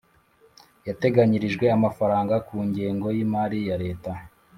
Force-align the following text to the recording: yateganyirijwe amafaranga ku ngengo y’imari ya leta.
yateganyirijwe 0.87 1.65
amafaranga 1.77 2.35
ku 2.47 2.55
ngengo 2.67 3.07
y’imari 3.15 3.59
ya 3.69 3.75
leta. 3.83 4.11